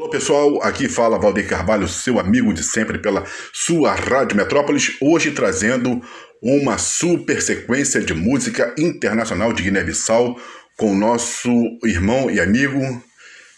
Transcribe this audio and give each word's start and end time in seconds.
Olá 0.00 0.08
pessoal, 0.08 0.62
aqui 0.62 0.88
fala 0.88 1.18
Valdir 1.18 1.46
Carvalho, 1.46 1.86
seu 1.86 2.18
amigo 2.18 2.54
de 2.54 2.64
sempre 2.64 2.98
pela 2.98 3.22
sua 3.52 3.94
Rádio 3.94 4.34
Metrópolis, 4.34 4.96
hoje 4.98 5.30
trazendo 5.30 6.00
uma 6.40 6.78
super 6.78 7.42
sequência 7.42 8.00
de 8.00 8.14
música 8.14 8.74
internacional 8.78 9.52
de 9.52 9.62
Guiné-Bissau 9.62 10.40
com 10.78 10.96
nosso 10.96 11.52
irmão 11.84 12.30
e 12.30 12.40
amigo 12.40 12.80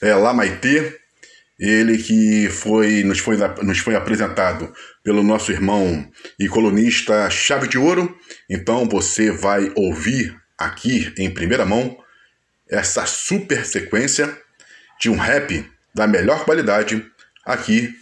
é, 0.03 0.13
Lamaitê, 0.15 0.99
ele 1.61 1.97
que 1.97 2.48
foi 2.48 3.04
nos, 3.04 3.20
foi 3.20 3.36
nos 3.62 3.79
foi 3.79 3.95
apresentado 3.95 4.72
pelo 5.04 5.22
nosso 5.22 5.52
irmão 5.52 6.04
e 6.40 6.48
colunista 6.48 7.30
Chave 7.30 7.68
de 7.68 7.79
Ouro. 7.79 8.12
Então 8.50 8.88
você 8.88 9.30
vai 9.30 9.70
ouvir 9.77 10.36
aqui 10.59 11.14
em 11.16 11.30
primeira 11.30 11.64
mão 11.64 11.96
essa 12.68 13.06
super 13.06 13.64
sequência 13.64 14.36
de 15.00 15.09
um 15.09 15.16
rap 15.16 15.70
da 15.95 16.06
melhor 16.06 16.45
qualidade 16.45 17.04
aqui 17.45 17.92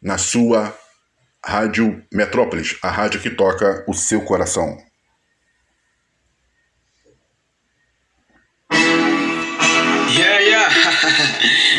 na 0.00 0.18
sua 0.18 0.76
Rádio 1.44 2.04
Metrópolis, 2.12 2.78
a 2.82 2.90
rádio 2.90 3.20
que 3.20 3.30
toca 3.30 3.84
o 3.88 3.94
seu 3.94 4.24
coração. 4.24 4.78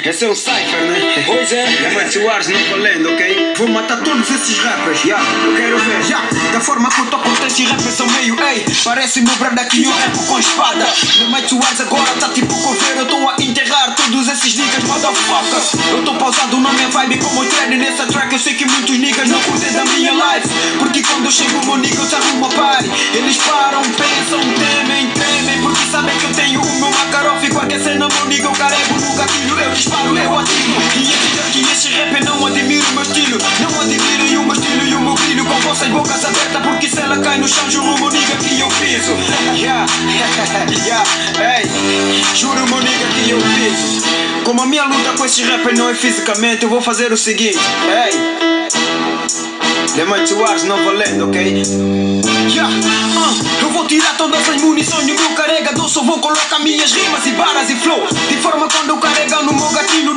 Esse 0.05 0.25
é 0.25 0.29
um 0.29 0.35
Cypher, 0.35 0.81
né? 0.81 1.23
Pois 1.25 1.53
é. 1.53 1.63
É 1.63 1.91
Matthew 1.91 2.25
Wars 2.25 2.47
não 2.49 2.59
valendo, 2.71 3.09
ok? 3.09 3.53
Vou 3.55 3.69
matar 3.69 4.01
todos 4.01 4.29
esses 4.29 4.57
rappers, 4.59 5.01
yeah. 5.05 5.23
Eu 5.45 5.55
quero 5.55 5.79
ver, 5.79 6.03
yeah. 6.05 6.27
Da 6.51 6.59
forma 6.59 6.89
que 6.89 6.99
eu 6.99 7.05
toco 7.05 7.29
esses 7.47 7.69
rappers 7.69 7.93
são 7.93 8.05
meio, 8.07 8.35
ei. 8.43 8.65
Parece 8.83 9.21
meu 9.21 9.33
brada 9.37 9.63
que 9.63 9.81
eu 9.81 9.89
rapo 9.89 10.25
com 10.25 10.37
espada. 10.37 10.85
No 11.21 11.29
Matthew 11.29 11.57
Wars 11.57 11.79
agora 11.79 12.11
tá 12.19 12.27
tipo 12.29 12.53
coveiro. 12.53 12.99
Eu 12.99 13.05
tô 13.05 13.29
a 13.29 13.35
enterrar 13.39 13.95
todos 13.95 14.27
esses 14.27 14.53
niggas, 14.55 14.83
motherfuckers. 14.83 15.71
Eu 15.89 16.03
tô 16.03 16.15
pausado 16.15 16.59
na 16.59 16.73
minha 16.73 16.89
vibe 16.89 17.19
como 17.19 17.45
treino 17.45 17.77
nessa 17.77 18.05
track. 18.05 18.33
Eu 18.33 18.39
sei 18.39 18.55
que 18.55 18.65
muitos 18.65 18.97
niggas 18.97 19.29
não 19.29 19.39
curtem 19.39 19.71
da 19.71 19.85
minha 19.85 20.11
life. 20.11 20.49
Porque 20.79 21.01
quando 21.01 21.25
eu 21.25 21.31
chego, 21.31 21.65
meu 21.65 21.77
nigga, 21.77 22.01
eu 22.01 22.09
te 22.09 22.15
arrumo 22.15 22.47
a 22.47 22.49
party. 22.49 22.91
Eles 23.13 23.37
param, 23.37 23.81
disparo, 29.73 30.17
eu 30.17 30.39
atiro. 30.39 30.73
E 30.95 31.11
é 31.11 31.51
que 31.51 31.71
esse 31.71 31.89
rap 31.89 32.23
não 32.23 32.45
admiro 32.45 32.85
o 32.89 32.93
meu 32.93 33.01
estilo. 33.01 33.37
Não 33.59 33.81
admirem 33.81 34.37
o 34.37 34.43
meu 34.43 34.53
estilo 34.53 34.87
e 34.87 34.95
o 34.95 35.01
meu 35.01 35.13
brilho. 35.15 35.45
Com 35.45 35.59
vossas 35.61 35.89
bocas 35.89 36.23
abertas. 36.25 36.61
Porque 36.61 36.87
se 36.87 36.99
ela 36.99 37.17
cai 37.17 37.37
no 37.39 37.47
chão, 37.47 37.69
juro, 37.69 37.97
meu 37.99 38.09
nigga, 38.09 38.35
que 38.37 38.59
eu 38.59 38.67
piso. 38.67 39.13
Yeah, 39.53 39.85
yeah, 40.85 41.03
ei. 41.57 41.69
Juro, 42.35 42.65
meu 42.67 42.79
nigga, 42.79 43.07
que 43.23 43.31
eu 43.31 43.37
piso. 43.37 44.03
Como 44.43 44.61
a 44.61 44.65
minha 44.65 44.83
luta 44.85 45.13
com 45.17 45.25
esses 45.25 45.47
rappers 45.47 45.77
não 45.77 45.89
é 45.89 45.95
fisicamente, 45.95 46.63
eu 46.63 46.69
vou 46.69 46.81
fazer 46.81 47.11
o 47.11 47.17
seguinte. 47.17 47.57
Ei. 47.87 48.63
The 49.95 50.05
Mighty 50.05 50.33
Wars 50.33 50.63
não 50.63 50.83
valendo, 50.83 51.27
ok? 51.27 51.63
Yeah, 52.49 52.67
uh, 52.67 53.61
eu 53.61 53.69
vou 53.69 53.85
tirar 53.85 54.17
todas 54.17 54.49
as 54.49 54.61
munições 54.61 55.05
do 55.05 55.13
meu 55.13 55.29
carregador 55.31 55.87
Só 55.87 56.03
vou 56.03 56.19
colocar 56.19 56.59
minhas 56.59 56.91
rimas 56.91 57.25
e 57.25 57.31
baras 57.31 57.69
e 57.69 57.75
flow 57.75 58.07
De 58.27 58.37
forma 58.37 58.67
quando 58.67 58.89
eu 58.89 58.93
meu 58.93 58.97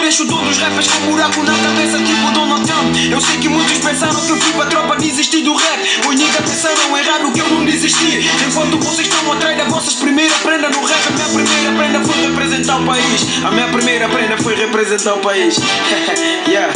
Deixo 0.07 0.25
todos 0.29 0.49
os 0.49 0.59
rappers 0.59 0.87
com 0.87 1.11
buraco 1.11 1.43
na 1.43 1.53
cabeça 1.53 1.99
Tipo 1.99 2.31
Donald 2.31 2.65
Trump. 2.65 2.95
Eu 3.11 3.21
sei 3.21 3.39
que 3.39 3.49
muitos 3.49 3.77
pensaram 3.79 4.15
que 4.15 4.31
eu 4.31 4.37
fui 4.37 4.53
pra 4.53 4.67
tropa 4.67 4.95
desistir 4.99 5.43
do 5.43 5.53
rap. 5.53 5.81
Os 6.09 6.15
niggas 6.15 6.49
pensaram 6.49 6.97
errado 6.97 7.33
que 7.33 7.41
eu 7.41 7.49
não 7.49 7.65
desisti. 7.65 8.25
Enquanto 8.47 8.79
vocês 8.79 9.09
estão 9.09 9.33
atrás 9.33 9.59
das 9.59 9.67
vossas 9.67 9.95
primeiras 9.95 10.37
prendas 10.39 10.71
no 10.77 10.85
rap 10.85 11.09
A 11.09 11.11
minha 11.11 11.27
primeira 11.27 11.73
prenda 11.73 12.05
foi 12.05 12.21
representar 12.21 12.77
o 12.77 12.87
país. 12.87 13.27
A 13.45 13.51
minha 13.51 13.67
primeira 13.67 14.09
prenda 14.09 14.37
foi 14.39 14.55
representar 14.55 15.15
o 15.15 15.19
país. 15.19 15.57
Yeah 16.47 16.73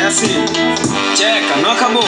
é 0.00 0.06
assim, 0.06 0.44
checa, 1.14 1.56
não 1.56 1.72
acabou. 1.72 2.04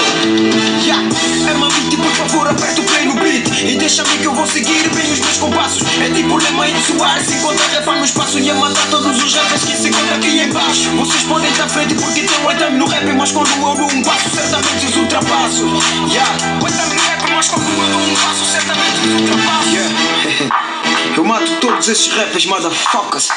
Yeah. 0.83 1.07
É 1.48 1.55
mamite, 1.55 1.97
por 1.97 2.11
favor, 2.12 2.49
aperta 2.49 2.81
o 2.81 2.84
play 2.84 3.05
no 3.05 3.15
beat. 3.15 3.47
E 3.62 3.77
deixa-me 3.77 4.16
que 4.19 4.25
eu 4.25 4.34
vou 4.34 4.47
seguir 4.47 4.89
bem 4.94 5.12
os 5.12 5.21
meus 5.21 5.37
compassos. 5.37 5.83
É 6.00 6.09
tipo 6.11 6.37
lema 6.37 6.69
em 6.69 6.83
suar, 6.83 7.21
se 7.21 7.34
encontra 7.34 7.66
refar 7.69 7.99
no 7.99 8.05
espaço. 8.05 8.39
E 8.39 8.50
a 8.50 8.55
matar 8.55 8.87
todos 8.91 9.22
os 9.22 9.34
rappers 9.34 9.65
que 9.65 9.77
se 9.77 9.89
encontram 9.89 10.16
aqui 10.16 10.41
embaixo 10.41 10.91
Vocês 10.97 11.22
podem 11.25 11.50
estar 11.50 11.65
à 11.65 11.69
frente 11.69 11.94
porque 11.94 12.22
tem 12.22 12.47
o 12.47 12.55
time 12.56 12.78
no 12.78 12.87
rap 12.87 13.05
Mas 13.12 13.33
quando 13.33 13.50
eu 13.50 13.75
dou 13.75 13.93
um 13.93 14.03
passo, 14.03 14.31
certamente 14.31 14.87
os 14.87 14.97
ultrapasso. 14.97 15.66
Yeah, 16.11 16.33
o 16.62 16.66
time 16.66 16.95
no 16.95 17.03
rap, 17.03 17.31
mas 17.31 17.49
quando 17.49 17.69
eu 17.69 17.89
dou 17.89 18.00
um 18.00 18.15
passo, 18.15 18.45
certamente 18.47 19.00
os 19.06 19.21
ultrapasso. 19.21 19.69
Yeah. 19.71 21.12
Eu 21.16 21.25
mato 21.25 21.56
todos 21.61 21.89
esses 21.89 22.09
rappers, 22.09 22.47
motherfuckers. 22.47 23.28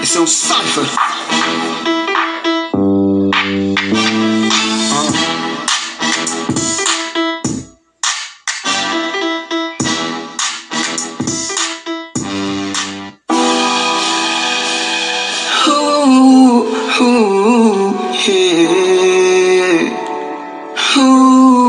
Esse 0.00 0.16
é 0.16 0.20
o 0.20 0.26
Cypher 0.26 0.86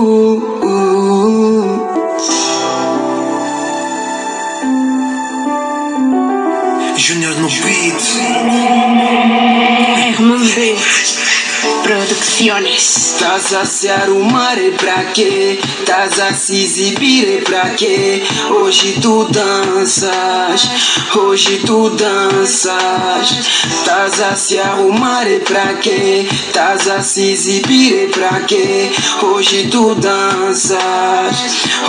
Ooh. 0.09 0.48
Producciones. 12.39 13.16
Estás 13.16 13.53
a 13.53 13.66
arrumar 13.89 14.57
e 14.57 14.72
pra 14.72 15.03
quê? 15.05 15.59
Estás 15.79 16.19
a 16.22 16.33
se 16.33 16.63
exibir 16.63 17.44
pra 17.44 17.72
quê? 17.72 18.23
Hoje 18.50 18.97
tu 19.01 19.25
danças, 19.25 20.69
hoje 21.16 21.59
tu 21.66 21.89
danças. 21.89 23.29
Estás 23.66 24.22
a 24.22 24.35
se 24.38 24.57
arrumar 24.57 25.25
pra 25.45 25.73
quê? 25.73 26.25
Estás 26.31 26.88
a 26.88 27.01
se 27.01 27.29
exibir 27.29 28.09
pra 28.11 28.39
quê? 28.41 28.89
Hoje 29.22 29.67
tu 29.69 29.95
danças, 29.95 30.79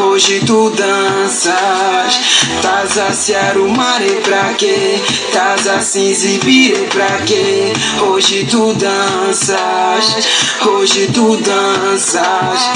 hoje 0.01 0.41
tu 0.45 0.71
danças. 0.71 2.00
Estás 2.11 2.99
a 2.99 3.13
se 3.13 3.35
arrumar 3.35 4.03
e 4.03 4.21
pra 4.21 4.53
quê? 4.55 4.99
Estás 5.09 5.69
a 5.69 5.81
se 5.81 6.11
exibir 6.11 6.73
e 6.77 6.87
pra 6.87 7.19
quê? 7.27 7.73
Hoje 8.01 8.47
tu 8.51 8.75
danças, 8.75 10.29
hoje 10.67 11.09
tu 11.13 11.37
danças. 11.37 12.71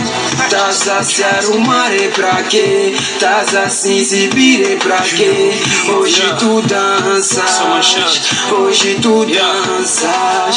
Estás 0.45 0.89
a 0.89 1.03
se 1.03 1.25
arrumar 1.25 1.93
e 1.95 2.09
pra 2.09 2.43
quê? 2.45 2.95
Estás 2.99 3.55
a 3.57 3.69
se 3.69 3.93
exibir 3.99 4.61
e 4.73 4.77
pra 4.77 4.99
quê? 4.99 5.53
Hoje 5.89 6.23
tu 6.39 6.63
danças, 6.63 7.61
hoje 8.53 8.99
tu 9.03 9.25
danças. 9.27 10.11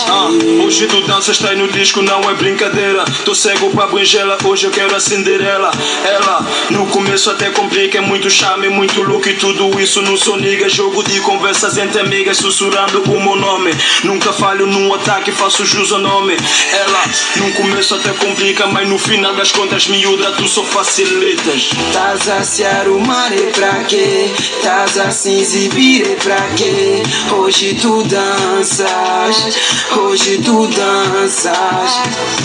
Ah, 0.07 0.29
hoje 0.63 0.87
tu 0.87 1.01
danças, 1.01 1.37
tá 1.37 1.49
aí 1.49 1.57
no 1.57 1.67
disco, 1.67 2.01
não 2.01 2.29
é 2.29 2.33
brincadeira. 2.33 3.03
Tô 3.25 3.33
cego 3.33 3.69
pra 3.71 3.87
brinjela, 3.87 4.37
hoje 4.43 4.65
eu 4.65 4.71
quero 4.71 4.95
acender 4.95 5.41
ela. 5.41 5.71
Ela, 6.05 6.45
no 6.69 6.85
começo 6.87 7.29
até 7.29 7.49
complica, 7.49 7.97
é 7.97 8.01
muito 8.01 8.29
charme, 8.67 8.69
muito 8.69 9.01
look 9.01 9.27
e 9.27 9.33
tudo 9.33 9.79
isso 9.79 10.01
não 10.01 10.17
sou 10.17 10.37
nigga. 10.37 10.69
Jogo 10.69 11.03
de 11.03 11.19
conversas 11.21 11.77
entre 11.77 11.99
amigas, 11.99 12.37
sussurrando 12.37 13.01
o 13.03 13.21
meu 13.21 13.35
nome. 13.35 13.71
Nunca 14.03 14.31
falho 14.33 14.67
num 14.67 14.93
ataque, 14.93 15.31
faço 15.31 15.65
jus 15.65 15.91
ao 15.91 15.99
nome. 15.99 16.35
Ela, 16.71 17.03
no 17.37 17.51
começo 17.53 17.95
até 17.95 18.09
complica, 18.11 18.67
mas 18.67 18.87
no 18.87 18.97
final 18.97 19.33
das 19.35 19.51
contas, 19.51 19.87
miúda, 19.87 20.31
tu 20.33 20.47
só 20.47 20.63
facilitas. 20.63 21.69
Estás 21.87 22.29
a 22.29 22.43
se 22.43 22.63
arrumar 22.63 23.31
e 23.33 23.51
pra 23.51 23.83
quê? 23.85 24.31
Estás 24.37 24.97
a 24.99 25.11
se 25.11 25.39
exibir 25.39 26.07
e 26.07 26.15
pra 26.15 26.41
quê? 26.55 27.03
Hoje 27.31 27.77
tu 27.81 28.03
danças, 28.03 29.57
hoje 29.95 30.39
tu 30.43 30.67
danças. 30.67 32.01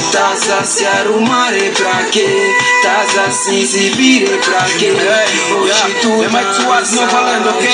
Estás 0.06 0.50
a 0.50 0.64
se 0.64 0.84
arrumar 0.84 1.52
e 1.56 1.70
pra 1.70 2.04
quê? 2.10 2.54
Estás 2.76 3.18
a 3.18 3.30
se 3.30 3.60
exibir 3.60 4.22
e 4.22 4.38
pra 4.38 4.64
quê? 4.78 4.92
Hoje 5.54 5.96
tu 6.00 6.11
É 6.20 6.28
mais 6.28 6.56
suave, 6.56 6.94
não 6.96 7.08
valendo, 7.08 7.48
ok? 7.48 7.68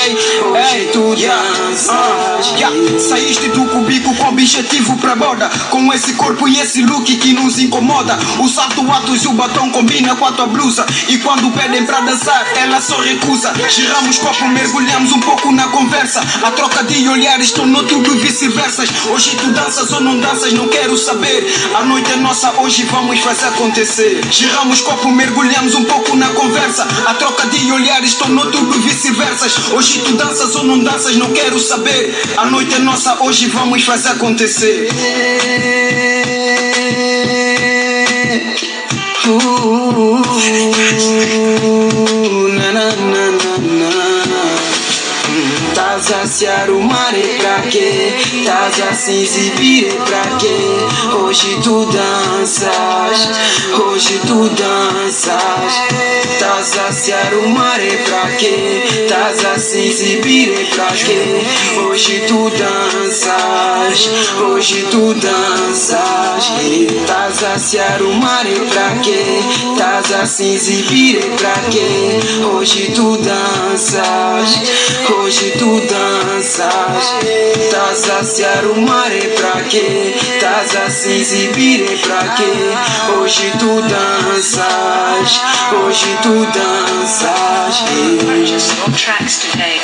Ei, 0.73 0.85
tu 0.87 1.13
yeah, 1.15 1.43
ah, 1.89 2.39
yeah. 2.57 2.99
Saíste 2.99 3.49
do 3.49 3.65
cubico 3.65 4.15
com 4.15 4.29
objetivo 4.29 4.97
pra 4.97 5.15
borda. 5.15 5.49
Com 5.69 5.91
esse 5.93 6.13
corpo 6.13 6.47
e 6.47 6.59
esse 6.59 6.81
look 6.83 7.05
que 7.17 7.33
nos 7.33 7.59
incomoda. 7.59 8.17
O 8.39 8.47
salto 8.47 8.89
atos 8.91 9.23
e 9.23 9.27
o 9.27 9.33
batom 9.33 9.69
combina 9.71 10.15
com 10.15 10.25
a 10.25 10.31
tua 10.31 10.47
blusa. 10.47 10.85
E 11.07 11.17
quando 11.17 11.51
pedem 11.51 11.85
pra 11.85 12.01
dançar, 12.01 12.45
ela 12.55 12.79
só 12.81 12.99
recusa. 12.99 13.53
Giramos 13.69 14.17
copo, 14.19 14.47
mergulhamos 14.47 15.11
um 15.11 15.19
pouco 15.19 15.51
na 15.51 15.67
conversa. 15.67 16.21
A 16.43 16.51
troca 16.51 16.83
de 16.83 17.07
olhares 17.07 17.51
tornou 17.51 17.83
tudo 17.83 18.15
vice-versa. 18.17 18.83
Hoje 19.09 19.35
tu 19.35 19.51
danças 19.51 19.91
ou 19.91 20.01
não 20.01 20.19
danças, 20.19 20.53
não 20.53 20.67
quero 20.67 20.97
saber. 20.97 21.45
A 21.75 21.83
noite 21.83 22.11
é 22.11 22.15
nossa, 22.15 22.51
hoje 22.61 22.83
vamos 22.83 23.19
fazer 23.19 23.47
acontecer. 23.47 24.21
Giramos 24.31 24.81
copo, 24.81 25.09
mergulhamos 25.09 25.75
um 25.75 25.83
pouco 25.83 26.15
na 26.15 26.29
conversa. 26.29 26.87
A 27.05 27.13
troca 27.13 27.47
de 27.47 27.71
olhares 27.71 28.13
tornou 28.15 28.28
tudo 28.51 28.79
vice-versa. 28.81 29.73
Hoje 29.73 29.99
tu 29.99 30.13
danças 30.13 30.55
ou 30.55 30.63
não 30.63 30.79
danças, 30.79 31.15
não 31.15 31.31
quero 31.31 31.59
saber. 31.59 32.15
A 32.37 32.45
noite 32.45 32.75
é 32.75 32.79
nossa, 32.79 33.21
hoje 33.23 33.47
vamos 33.47 33.83
fazer 33.83 34.09
acontecer. 34.09 34.89
Uh, 39.27 40.21
na, 42.49 42.71
na, 42.71 42.89
na, 42.89 43.31
na, 43.31 43.89
na. 44.25 44.43
Tás 45.73 46.11
a 46.11 46.27
se 46.27 46.47
arrumar 46.47 47.13
e 47.13 47.37
pra 47.39 47.61
quê? 47.69 48.13
Tás 48.49 48.81
a 48.81 48.93
se 48.95 49.11
exibir 49.11 49.93
pra 49.93 50.23
quê? 50.39 50.57
Hoje 51.21 51.59
tu 51.61 51.85
danças, 51.85 53.29
hoje 53.79 54.19
tu 54.25 54.49
danças. 54.49 55.73
Tás 56.39 56.79
a 56.79 56.91
se 56.91 57.13
arrumar 57.13 57.79
e 57.79 57.95
pra 57.97 58.31
quê? 58.37 59.05
Tás 59.07 59.45
a 59.45 59.59
se 59.59 59.77
exibir 59.89 60.67
pra 60.73 60.87
quê? 60.87 61.43
Hoje 61.77 62.23
tu 62.27 62.49
danças, 62.49 64.09
hoje 64.41 64.87
tu 64.89 65.13
danças. 65.13 66.51
Tás 67.05 67.43
a 67.43 67.59
se 67.59 67.77
arrumar 67.77 68.47
e 68.47 68.59
pra 68.67 68.95
quê? 69.03 69.43
Tás 69.77 70.11
a 70.11 70.25
se 70.25 70.55
exibir 70.55 71.19
pra 71.37 71.53
quê? 71.69 72.19
Hoje 72.51 72.91
tu 72.95 73.15
danças, 73.17 74.59
hoje 75.07 75.53
tu 75.59 75.79
danças. 75.81 77.13
Tás 77.69 78.09
a 78.09 78.23
se 78.23 78.38
arrumar 78.43 79.11
e 79.11 79.21
pra 79.29 79.61
quê? 79.63 80.15
Tás 80.39 80.75
se 81.23 81.47
pra 81.97 82.29
quê? 82.35 83.13
Hoje 83.17 83.51
tu 83.59 83.81
danças, 83.81 85.41
hoje 85.73 86.17
tu 86.21 86.45
danças. 86.53 87.83
Tracks 88.95 89.37
today. 89.51 89.79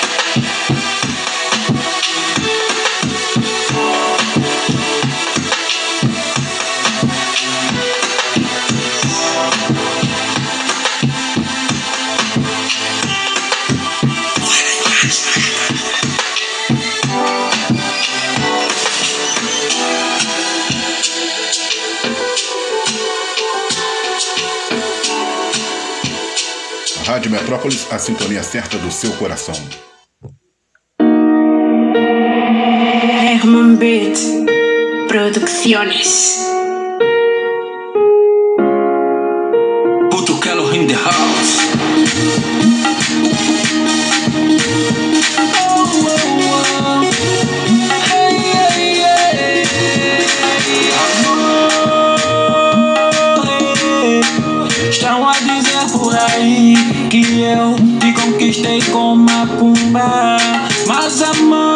Rádio 27.05 27.29
Metrópolis, 27.29 27.85
a 27.91 27.99
sintonia 27.99 28.41
certa 28.41 28.79
do 28.79 28.91
seu 28.91 29.11
coração. 29.11 29.53
Herman 33.21 33.75
Beat 33.75 34.17
Producciones. 35.07 36.39
Puto 40.09 40.39
Kello 40.39 40.73
in 40.75 40.87
the 40.87 40.95
house. 40.95 41.75
Estão 54.89 55.29
a 55.29 55.33
dizer 55.33 55.91
por 55.91 56.15
aí 56.15 56.64
que 57.23 57.41
eu 57.41 57.75
te 57.99 58.11
conquistei 58.11 58.81
com 58.91 59.13
uma 59.13 59.47
pumba. 59.47 60.37
Mas 60.85 61.21
amor, 61.21 61.74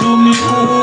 tu 0.00 0.16
mi. 0.16 0.73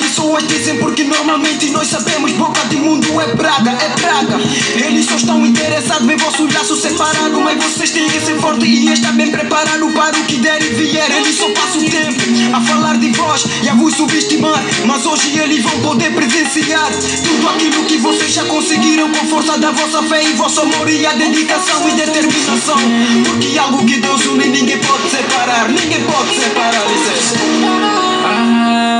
Pessoas 0.00 0.46
dizem, 0.48 0.78
porque 0.78 1.04
normalmente 1.04 1.70
nós 1.70 1.88
sabemos 1.88 2.32
boca 2.32 2.60
de 2.68 2.76
mundo 2.76 3.20
é 3.20 3.28
praga, 3.36 3.70
é 3.70 3.88
praga. 4.00 4.40
Eles 4.74 5.06
só 5.06 5.16
estão 5.16 5.44
interessados 5.46 6.08
em 6.08 6.16
vosso 6.16 6.46
laço 6.52 6.76
separado, 6.76 7.40
mas 7.40 7.62
vocês 7.62 7.90
têm 7.90 8.08
que 8.08 8.20
ser 8.20 8.38
forte 8.38 8.66
e 8.66 8.92
estar 8.92 9.12
bem 9.12 9.30
preparado 9.30 9.86
para 9.92 10.18
o 10.18 10.24
que 10.24 10.36
der 10.36 10.62
e 10.62 10.70
vier. 10.74 11.10
Eles 11.10 11.36
só 11.36 11.48
passam 11.50 11.82
o 11.82 11.90
tempo 11.90 12.20
a 12.54 12.60
falar 12.60 12.98
de 12.98 13.10
vós 13.10 13.44
e 13.62 13.68
a 13.68 13.74
vos 13.74 13.94
subestimar, 13.94 14.62
mas 14.86 15.04
hoje 15.06 15.38
eles 15.38 15.62
vão 15.62 15.80
poder 15.80 16.12
presenciar 16.14 16.90
tudo 17.24 17.48
aquilo 17.48 17.84
que 17.84 17.98
vocês 17.98 18.32
já 18.32 18.44
conseguiram 18.44 19.10
com 19.10 19.26
força 19.26 19.58
da 19.58 19.70
vossa 19.70 20.02
fé 20.04 20.22
e 20.22 20.32
vosso 20.34 20.60
amor 20.60 20.88
e 20.88 21.04
a 21.06 21.12
dedicação 21.12 21.88
e 21.88 21.92
determinação. 21.92 22.78
Porque 23.24 23.58
algo 23.58 23.84
que 23.84 23.98
Deus 23.98 24.24
une 24.26 24.48
ninguém 24.48 24.78
pode 24.78 25.10
separar, 25.10 25.68
ninguém 25.68 26.02
pode 26.04 26.34
separar, 26.34 26.84
licença. 26.88 27.36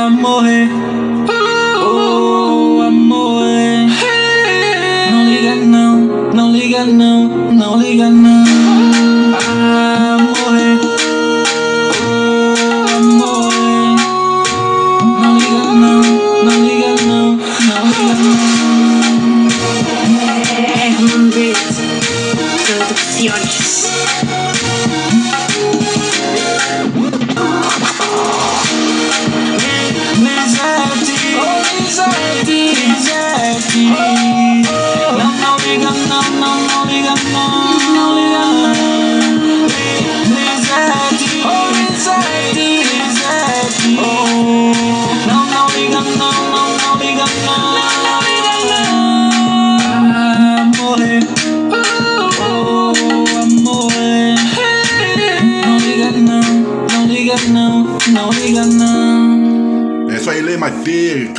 Amore, 0.06 0.70
oh 0.72 0.89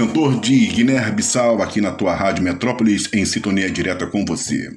cantor 0.02 0.40
de 0.40 0.66
Guiné-Bissau, 0.66 1.62
aqui 1.62 1.80
na 1.80 1.92
tua 1.92 2.16
Rádio 2.16 2.44
Metrópolis, 2.44 3.08
em 3.14 3.24
sintonia 3.24 3.70
direta 3.70 4.08
com 4.08 4.26
você. 4.26 4.72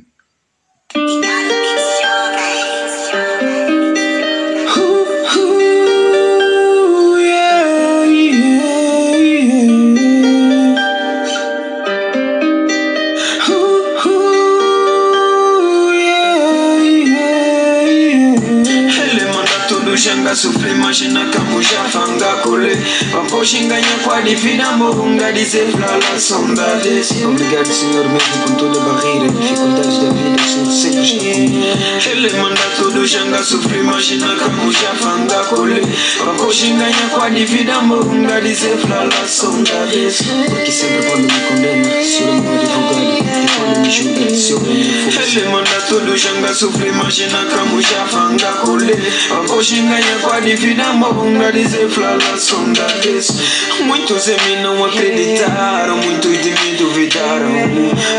Xinganha 24.45 24.75
com 24.75 24.75
a 24.75 24.75
divina 24.75 24.77
morunga 24.77 25.33
dizer 25.33 25.73
pra 25.73 25.93
lá 25.93 26.19
saudades 26.19 27.11
Obrigado 27.25 27.67
Senhor 27.67 28.07
mesmo 28.09 28.47
com 28.47 28.55
toda 28.57 28.81
a 28.81 28.85
barreira, 28.93 29.29
dificuldades 29.29 29.99
da 29.99 30.11
vida, 30.11 30.43
Senhor 30.43 30.73
sempre 30.73 31.03
está 31.03 31.19
comigo 31.19 32.11
Ele 32.11 32.37
manda 32.37 32.61
tudo 32.77 33.09
xanga 33.09 33.43
sofrer, 33.43 33.81
imagina 33.81 34.37
como 34.37 34.71
já 34.71 34.95
fanga 34.95 35.45
cole 35.45 35.81
Vamos 36.19 36.55
xinganha 36.55 37.09
com 37.11 37.23
a 37.23 37.29
divina 37.31 37.81
morunga 37.83 38.41
dizer 38.43 38.77
pra 38.79 39.05
lá 39.05 39.27
saudades 39.27 40.23
Porque 40.49 40.71
sempre 40.71 41.07
quando 41.07 41.33
me 41.33 41.44
saudades 52.41 53.29
Muitos 53.85 54.29
em 54.29 54.37
mim 54.49 54.63
não 54.63 54.85
acreditaram, 54.85 55.97
muitos 55.97 56.43
de 56.43 56.51
mim 56.51 56.77
duvidaram. 56.79 57.51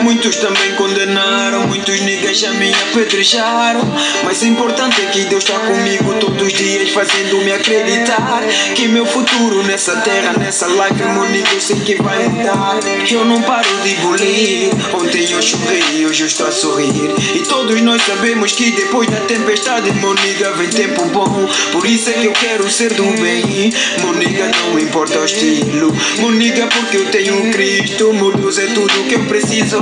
Muitos 0.03 0.35
também 0.35 0.73
condenaram, 0.75 1.67
muitos 1.67 2.01
niggas 2.01 2.37
já 2.37 2.51
me 2.51 2.71
apedrejaram. 2.73 3.81
Mas 4.23 4.41
o 4.41 4.45
importante 4.45 5.01
é 5.01 5.05
que 5.05 5.25
Deus 5.25 5.43
está 5.43 5.57
comigo 5.59 6.13
todos 6.19 6.41
os 6.41 6.53
dias 6.53 6.89
fazendo-me 6.89 7.51
acreditar 7.51 8.41
Que 8.75 8.87
meu 8.87 9.05
futuro 9.05 9.63
nessa 9.63 9.95
terra, 9.97 10.33
nessa 10.37 10.67
life, 10.67 11.03
meu 11.03 11.25
eu 11.53 11.61
sei 11.61 11.79
que 11.79 11.95
vai 11.95 12.27
mudar. 12.27 12.79
Eu 13.09 13.25
não 13.25 13.41
paro 13.41 13.69
de 13.83 13.95
bulir, 13.95 14.69
ontem 14.93 15.31
eu 15.31 15.41
chorei, 15.41 16.05
hoje 16.05 16.23
eu 16.23 16.27
estou 16.27 16.47
a 16.47 16.51
sorrir 16.51 17.04
E 17.35 17.39
todos 17.39 17.81
nós 17.81 18.01
sabemos 18.01 18.51
que 18.51 18.71
depois 18.71 19.09
da 19.09 19.21
tempestade, 19.21 19.91
meu 19.93 20.13
nigga, 20.13 20.51
vem 20.51 20.69
tempo 20.69 21.05
bom. 21.05 21.47
Por 21.71 21.85
isso 21.85 22.09
é 22.09 22.13
que 22.13 22.25
eu 22.25 22.33
quero 22.33 22.69
ser 22.69 22.93
do 22.93 23.03
bem. 23.21 23.71
Meu 23.99 24.13
nigga, 24.13 24.51
não 24.59 24.79
importa 24.79 25.19
o 25.19 25.25
estilo. 25.25 25.95
Meu 26.17 26.31
nigga, 26.31 26.67
porque 26.67 26.97
eu 26.97 27.05
tenho 27.11 27.51
Cristo. 27.51 28.13
Meu 28.13 28.31
Deus 28.31 28.57
é 28.57 28.67
tudo 28.67 29.07
que 29.07 29.15
eu 29.15 29.25
preciso. 29.25 29.77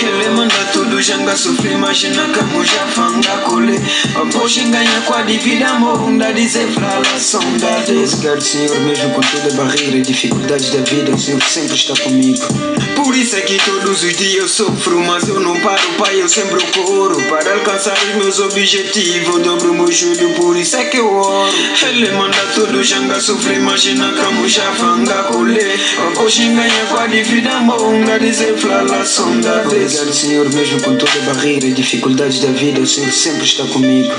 Ele 0.00 0.30
manda 0.30 0.54
tudo, 0.72 1.00
janga 1.02 1.36
sofrer 1.36 1.72
Imagina 1.72 2.28
como 2.28 2.64
já 2.64 2.86
fanga 2.86 3.38
cole. 3.38 3.78
Vamos 4.14 4.56
ganhar 4.56 5.04
com 5.04 5.14
a 5.14 5.22
divina 5.22 5.74
Morunda 5.74 6.32
dizer 6.32 6.68
pra 6.74 6.98
lá 6.98 7.18
saudades 7.18 8.14
Obrigado 8.14 8.40
Senhor, 8.40 8.80
mesmo 8.80 9.10
com 9.10 9.20
toda 9.20 9.52
a 9.52 9.56
barreira 9.56 9.96
e 9.96 10.02
dificuldades 10.02 10.70
da 10.70 10.80
vida 10.82 11.12
O 11.12 11.18
Senhor 11.18 11.42
sempre 11.42 11.74
está 11.74 11.94
comigo. 11.96 12.46
Por 12.94 13.16
isso 13.16 13.36
é 13.36 13.40
que 13.40 13.56
todos 13.58 14.02
os 14.04 14.16
dias 14.16 14.34
eu 14.34 14.48
sofro 14.48 15.00
Mas 15.00 15.28
eu 15.28 15.40
não 15.40 15.58
paro, 15.60 15.82
pai, 15.98 16.20
eu 16.20 16.28
sempre 16.28 16.37
eu 16.38 16.84
corro 16.84 17.22
Para 17.28 17.54
alcançar 17.54 17.94
os 17.94 18.14
meus 18.14 18.38
objetivos 18.38 19.42
dobro 19.42 19.74
meu 19.74 19.90
joelho, 19.90 20.34
por 20.34 20.56
isso 20.56 20.76
é 20.76 20.84
que 20.84 20.98
eu 20.98 21.12
oro. 21.12 21.52
Ele 21.88 22.10
manda 22.12 22.38
tudo, 22.54 22.82
janga 22.82 23.20
sofrer 23.20 23.56
Imagina 23.56 24.12
como 24.12 24.48
já 24.48 24.70
fanga 24.72 25.24
cole 25.24 25.58
Vamos 25.96 26.38
ganhar 26.38 26.86
com 26.88 26.98
a 26.98 27.06
divina 27.06 27.60
Morunda 27.60 28.18
dizer 28.18 28.54
lá 28.88 29.04
saudades 29.04 29.66
Obrigado 29.66 30.12
Senhor, 30.12 30.52
mesmo 30.52 30.80
com 30.82 30.96
toda 30.96 31.12
a 31.12 31.34
barreira 31.34 31.66
e 31.66 31.72
dificuldades 31.72 32.40
da 32.40 32.50
vida 32.52 32.80
O 32.80 32.86
Senhor 32.86 33.10
sempre 33.12 33.44
está 33.44 33.64
comigo. 33.64 34.12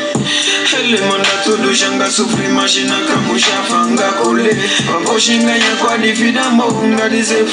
Ele 0.78 1.02
manda 1.02 1.30
tudo, 1.44 1.74
janga 1.74 2.10
sofrer 2.10 2.50
Imagina 2.50 2.96
como 3.02 3.38
já 3.38 3.64
fanga 3.64 4.12
cole 4.14 4.50
Vamos 4.86 5.28
ganhar 5.28 5.78
com 5.78 5.88
a 5.88 5.98
divina 5.98 6.50
Morunda 6.50 7.10
dizer 7.10 7.46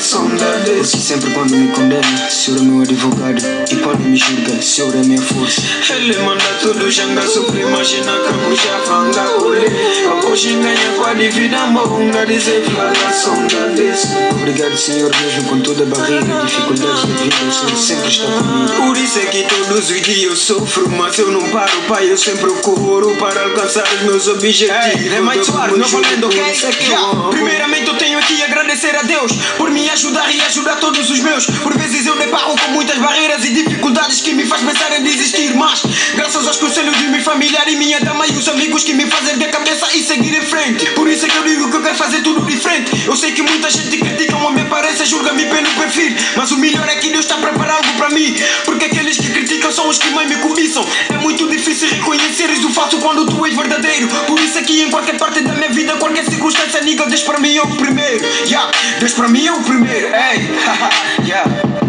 saudades 0.00 0.90
Porque 0.90 0.98
sempre 0.98 1.30
quando 1.30 1.56
me 1.56 1.68
condena, 1.68 2.28
o 2.28 2.30
Senhor 2.30 2.60
é 2.60 2.62
meu 2.62 2.82
advogado 2.82 3.42
E 3.70 3.76
quando 3.76 4.00
me 4.00 4.13
o 4.14 4.62
Senhor 4.62 4.94
é 4.94 4.98
minha 4.98 5.20
força 5.20 5.60
Ele 5.90 6.16
manda 6.18 6.44
tudo, 6.60 6.90
janga 6.90 7.22
sofrer 7.22 7.66
Imagina 7.66 8.12
como 8.12 8.54
já 8.54 8.78
fanga 8.80 9.24
cole 9.38 9.66
Vamos 10.04 10.44
ganhar 10.44 10.94
com 10.96 11.04
a 11.04 11.14
divina 11.14 11.66
Morunda 11.66 12.24
dizer 12.26 12.62
pra 12.70 12.84
lá 12.84 13.12
saudades 13.12 14.06
Obrigado 14.30 14.76
Senhor, 14.76 15.10
mesmo 15.20 15.44
com 15.48 15.60
toda 15.60 15.82
a 15.82 15.86
barreira 15.86 16.24
e 16.24 16.46
dificuldades 16.46 17.04
da 17.04 17.14
vida 17.16 17.36
O 17.46 17.52
Senhor 17.52 17.76
sempre 17.76 18.08
está 18.08 18.26
comigo 18.26 18.86
Por 18.86 18.96
isso 18.96 19.18
é 19.18 19.26
que 19.26 19.42
todos 19.44 19.90
os 19.90 20.02
dias 20.02 20.22
eu 20.22 20.36
sofro 20.36 20.88
Mas 20.90 21.18
eu 21.18 21.30
não 21.30 21.48
paro, 21.50 21.72
pai, 21.88 22.10
eu 22.10 22.16
sempre 22.18 22.50
corro 22.62 23.14
Para 23.16 23.44
alcançar 23.44 23.84
os 23.94 24.02
meus 24.02 24.28
objetivos 24.28 25.14
é 25.14 25.20
mais 25.20 25.46
suave, 25.46 25.76
não 25.78 25.86
valendo, 25.88 26.26
ok? 26.26 26.40
é 26.40 26.52
que 26.52 26.84
eu 26.84 26.94
Yeah. 26.94 27.10
amo. 27.12 27.30
Primeiramente 27.30 27.88
eu 27.88 27.94
tenho 27.94 28.18
aqui 28.18 28.42
agradecer 28.42 28.94
a 28.96 29.02
Deus 29.02 29.32
por 29.56 29.70
me 29.70 29.88
ajudar 29.90 30.30
e 30.34 30.40
ajudar 30.42 30.76
todos 30.76 31.10
os 31.10 31.18
meus. 31.20 31.46
Por 31.46 31.76
vezes 31.76 32.06
eu 32.06 32.16
deparo 32.16 32.54
com 32.56 32.72
muitas 32.72 32.98
barreiras 32.98 33.44
e 33.44 33.50
dificuldades 33.50 34.03
que 34.12 34.34
me 34.34 34.44
faz 34.44 34.60
pensar 34.60 34.92
em 34.98 35.02
desistir, 35.02 35.54
mas 35.54 35.82
graças 36.14 36.46
aos 36.46 36.58
conselhos 36.58 36.96
de 36.98 37.06
minha 37.06 37.22
família 37.22 37.58
e 37.66 37.76
minha 37.76 37.98
dama 38.00 38.26
e 38.26 38.32
os 38.32 38.46
amigos 38.48 38.84
que 38.84 38.92
me 38.92 39.06
fazem 39.06 39.36
ver 39.38 39.46
a 39.46 39.48
cabeça 39.48 39.88
e 39.94 40.02
seguir 40.02 40.34
em 40.36 40.42
frente. 40.42 40.90
Por 40.90 41.08
isso 41.08 41.24
é 41.24 41.28
que 41.28 41.36
eu 41.36 41.44
digo 41.44 41.70
que 41.70 41.76
eu 41.76 41.82
quero 41.82 41.94
fazer 41.94 42.20
tudo 42.22 42.44
diferente. 42.46 43.06
Eu 43.06 43.16
sei 43.16 43.32
que 43.32 43.42
muita 43.42 43.70
gente 43.70 43.96
critica 43.96 44.36
a 44.36 44.50
minha 44.50 44.64
aparência, 44.64 45.06
julga-me 45.06 45.46
pelo 45.46 45.68
perfil, 45.70 46.14
mas 46.36 46.50
o 46.52 46.58
melhor 46.58 46.86
é 46.86 46.96
que 46.96 47.08
Deus 47.08 47.24
está 47.24 47.36
preparado 47.38 47.96
para 47.96 48.10
mim, 48.10 48.36
porque 48.66 48.84
aqueles 48.84 49.16
que 49.16 49.30
criticam 49.30 49.72
são 49.72 49.88
os 49.88 49.98
que 49.98 50.10
mais 50.10 50.28
me 50.28 50.36
cobiçam. 50.36 50.86
É 51.08 51.16
muito 51.18 51.48
difícil 51.48 51.88
reconheceres 51.88 52.62
o 52.62 52.70
falso 52.70 52.98
quando 52.98 53.24
tu 53.24 53.46
és 53.46 53.54
verdadeiro. 53.54 54.08
Por 54.26 54.38
isso 54.38 54.58
aqui 54.58 54.82
em 54.82 54.90
qualquer 54.90 55.16
parte 55.16 55.40
da 55.40 55.54
minha 55.54 55.70
vida, 55.70 55.94
qualquer 55.94 56.24
circunstância, 56.26 56.82
nigga, 56.82 57.06
Deus 57.06 57.22
para 57.22 57.38
mim 57.40 57.56
é 57.56 57.62
o 57.62 57.68
primeiro. 57.68 58.24
Yeah, 58.46 58.70
Deus 59.00 59.12
para 59.14 59.28
mim 59.28 59.46
é 59.46 59.52
o 59.52 59.62
primeiro. 59.62 60.08
Ei, 60.08 60.50
yeah. 61.26 61.83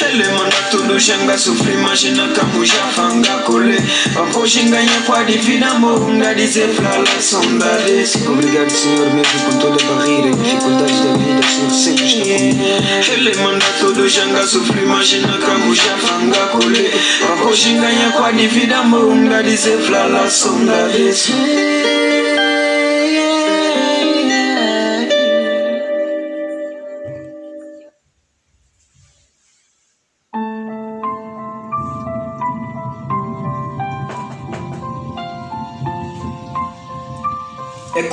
Ele 0.00 0.28
manda 0.28 0.56
tudo, 0.70 1.00
xanga 1.00 1.36
sofrer, 1.36 1.74
imagina 1.74 2.28
como 2.28 2.64
já 2.64 2.82
fanga 2.94 3.38
cole 3.44 3.76
Vamos 4.12 4.54
ganhar 4.54 5.02
com 5.04 5.12
a 5.12 5.22
divina 5.24 5.74
morunda 5.74 6.34
dizer 6.34 6.68
pra 6.74 6.96
lá 6.96 7.20
saudades 7.20 8.14
Obrigado 8.26 8.70
Senhor, 8.70 9.12
mesmo 9.12 9.40
com 9.44 9.58
toda 9.58 9.82
a 9.82 9.94
barreira 9.94 10.28
e 10.28 10.34
dificuldades 10.34 11.00
da 11.00 11.12
vida 11.14 11.40
O 11.40 11.44
Senhor 11.44 11.70
sempre 11.70 12.04
está 12.04 12.22
comigo 12.22 13.12
Ele 13.12 13.36
manda 13.36 13.66
tudo, 13.80 14.08
xanga 14.08 14.46
sofrer, 14.46 14.84
imagina 14.84 15.38
como 15.38 15.74
já 15.74 15.96
fanga 15.98 16.46
cole 16.48 16.90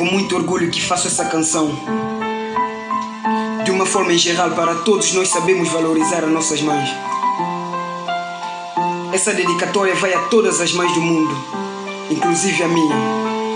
com 0.03 0.12
muito 0.12 0.36
orgulho 0.36 0.69
que 0.69 0.81
faço 0.81 1.07
essa 1.07 1.24
canção. 1.25 1.72
De 3.63 3.72
uma 3.72 3.86
forma 3.86 4.12
em 4.12 4.17
geral, 4.17 4.51
para 4.51 4.75
todos 4.75 5.13
nós 5.13 5.29
sabemos 5.29 5.69
valorizar 5.69 6.25
as 6.25 6.29
nossas 6.29 6.62
mães. 6.62 6.89
Essa 9.13 9.33
dedicatória 9.33 9.95
vai 9.95 10.13
a 10.13 10.19
todas 10.24 10.60
as 10.60 10.74
mães 10.74 10.93
do 10.93 11.00
mundo, 11.00 11.33
inclusive 12.12 12.63
a 12.63 12.67
minha, 12.67 12.95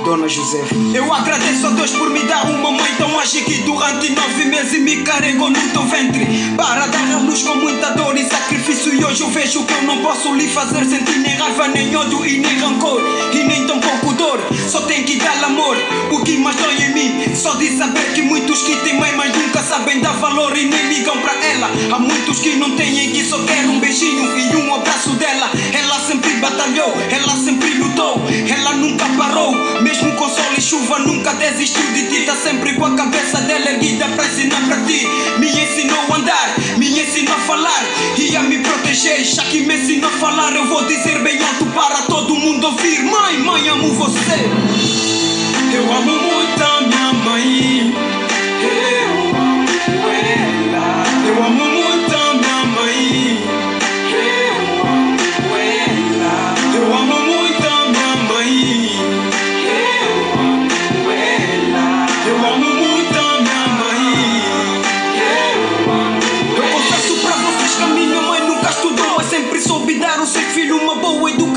Dona 0.08 0.30
Josefa. 0.30 0.74
Eu 0.94 1.14
agradeço 1.14 1.68
a 1.68 1.72
Deus 1.72 1.92
por 1.92 2.10
me 2.10 2.22
dar 2.24 2.50
uma 2.50 2.72
mãe 2.72 2.96
tão 2.98 3.20
ágil 3.20 3.44
que 3.44 3.56
durante 3.64 4.10
nove 4.14 4.46
meses 4.46 4.82
me 4.82 5.04
carregou 5.04 5.50
no 5.50 5.60
teu 5.60 5.84
ventre. 5.84 6.26
Para 6.56 6.88
dar 6.88 7.12
a 7.12 7.18
luz 7.18 7.44
com 7.44 7.56
muita 7.56 7.90
dor 7.90 8.18
e 8.18 8.24
sacrifício. 8.24 8.94
E 8.94 9.04
hoje 9.04 9.20
eu 9.20 9.30
vejo 9.30 9.66
que 9.66 9.74
eu 9.74 9.82
não 9.82 9.98
posso 9.98 10.34
lhe 10.34 10.48
fazer 10.48 10.86
sentir 10.86 11.20
nem 11.20 11.36
raiva, 11.36 11.68
nem 11.68 11.94
ódio 11.94 12.26
e 12.26 12.38
nem 12.38 12.58
rancor. 12.58 13.02
E 13.34 13.44
nem 13.44 13.68
tão 13.68 13.82
pouco 13.82 14.14
dor, 14.14 14.40
só 14.70 14.80
tem 14.84 15.04
que 15.04 15.18
dar 15.18 15.44
amor. 15.44 15.76
O 16.10 16.24
que 16.24 16.38
mais 16.38 16.56
dói 16.56 16.76
em 16.76 16.94
mim, 16.94 17.36
só 17.36 17.56
de 17.56 17.78
saber 17.78 18.14
que 18.14 18.22
muitos 18.22 18.62
que 18.62 18.78
têm 18.78 18.98
mãe, 18.98 19.14
mas 19.18 19.36
nunca 19.36 19.62
sabem 19.62 20.00
dar 20.00 20.14
valor 20.14 20.58
e 20.58 20.68
nem 20.68 20.88
ligam 20.88 21.18
pra 21.18 21.34
ela. 21.34 21.70
Há 21.92 22.00
muitos 22.00 22.40
que 22.40 22.56
não 22.56 22.72
têm 22.78 23.12
que 23.12 23.26
só 23.26 23.38
querem 23.44 23.68
um 23.72 23.80
beijinho 23.82 24.24
e 24.40 24.56
um 24.56 24.74
abraço 24.74 25.10
dela. 25.16 25.52
Ela 25.74 26.00
sempre 26.00 26.32
batalhou, 26.36 26.94
ela 27.12 27.36
sempre 27.36 27.74
lutou, 27.74 28.22
ela 28.50 28.72
nunca 28.72 29.06
parou. 29.18 29.54
Mesmo 29.82 29.97
mesmo 29.98 30.16
com 30.16 30.30
sol 30.30 30.54
e 30.56 30.62
chuva, 30.62 31.00
nunca 31.00 31.34
desistiu 31.34 31.92
de 31.94 32.08
ti. 32.08 32.26
Tá 32.26 32.36
sempre 32.36 32.76
com 32.76 32.86
a 32.86 32.96
cabeça 32.96 33.42
dela 33.42 33.72
erguida 33.72 34.08
pra 34.10 34.26
ensinar 34.26 34.57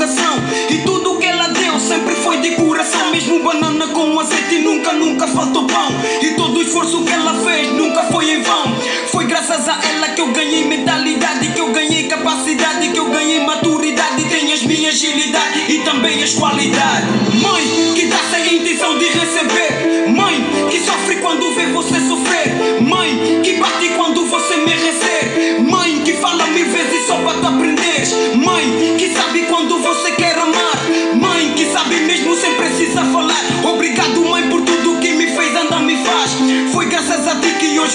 educação. 0.01 0.37
E 0.69 0.77
tudo 0.79 1.13
o 1.13 1.17
que 1.17 1.25
ela 1.25 1.47
deu 1.47 1.79
sempre 1.79 2.15
foi 2.15 2.37
de 2.37 2.51
coração. 2.55 3.11
Mesmo 3.11 3.43
banana 3.43 3.87
com 3.87 4.19
azeite 4.19 4.59
nunca, 4.59 4.93
nunca 4.93 5.27
faltou 5.27 5.65
pão. 5.65 5.91
E 6.21 6.33
todo 6.33 6.57
o 6.57 6.61
esforço 6.61 7.03
que 7.03 7.13
ela 7.13 7.33
fez 7.35 7.71
nunca 7.73 8.03
foi 8.05 8.31
em 8.31 8.41
vão. 8.41 8.75
Foi 9.11 9.25
graças 9.25 9.67
a 9.67 9.79
ela 9.93 10.09
que 10.09 10.21
eu 10.21 10.31
ganhei 10.31 10.65
mentalidade, 10.65 11.49
que 11.49 11.59
eu 11.59 11.71
ganhei 11.71 12.03
capacidade, 12.07 12.89
que 12.89 12.99
eu 12.99 13.09
ganhei 13.09 13.41
maturidade. 13.41 14.23
Tenho 14.25 14.53
as 14.53 14.63
minhas 14.63 14.95
agilidade 14.95 15.71
e 15.71 15.79
também 15.79 16.23
as 16.23 16.33
qualidades. 16.33 17.07
Mãe, 17.41 17.93
que 17.95 18.07
dá 18.07 18.17
sem 18.31 18.57
intenção 18.57 18.97
de 18.97 19.05
receber. 19.05 20.09
Mãe, 20.09 20.43
que 20.69 20.79
sofre 20.79 21.17
quando 21.17 21.53
vê 21.55 21.67
você 21.67 21.99
sofrer. 22.07 22.30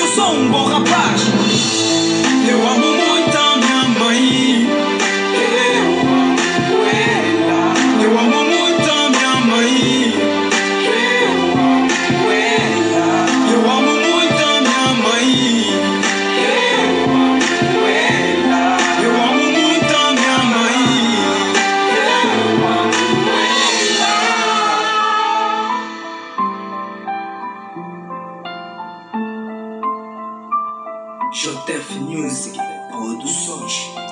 Eu 0.00 0.09
sou 0.09 0.33
um 0.35 0.50
bom 0.50 0.65
rapaz. 0.65 1.23
Eu 2.49 2.69
amo 2.69 2.96
JF 31.47 32.00
Music 32.00 32.59
Produções. 32.91 34.06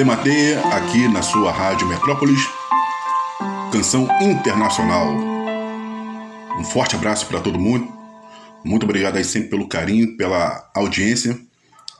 Lematê, 0.00 0.54
aqui 0.72 1.06
na 1.08 1.20
sua 1.20 1.52
Rádio 1.52 1.86
Metrópolis, 1.86 2.40
canção 3.70 4.08
internacional. 4.22 5.12
Um 6.58 6.64
forte 6.64 6.96
abraço 6.96 7.26
para 7.26 7.38
todo 7.38 7.60
mundo. 7.60 7.86
Muito 8.64 8.84
obrigado 8.84 9.18
aí 9.18 9.24
sempre 9.26 9.50
pelo 9.50 9.68
carinho, 9.68 10.16
pela 10.16 10.70
audiência. 10.74 11.38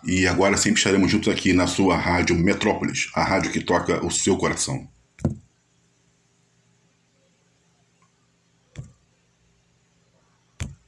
E 0.02 0.26
agora 0.26 0.56
sempre 0.56 0.78
estaremos 0.78 1.10
juntos 1.10 1.30
aqui 1.30 1.52
na 1.52 1.66
sua 1.66 1.94
Rádio 1.94 2.34
Metrópolis, 2.36 3.10
a 3.14 3.22
rádio 3.22 3.52
que 3.52 3.60
toca 3.60 4.02
o 4.02 4.10
seu 4.10 4.34
coração. 4.38 4.88